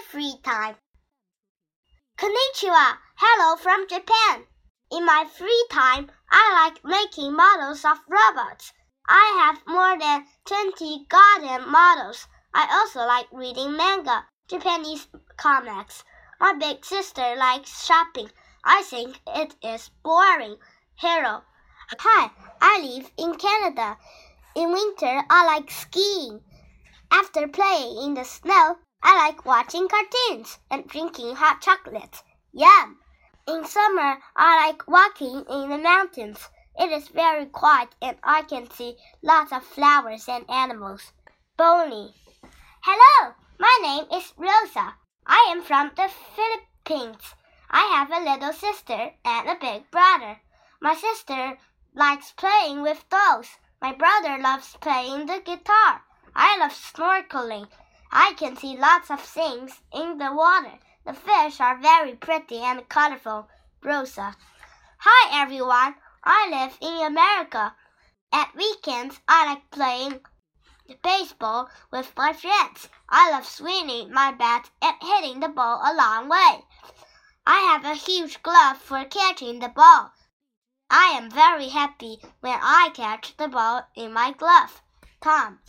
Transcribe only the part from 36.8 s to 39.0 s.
is very quiet and I can see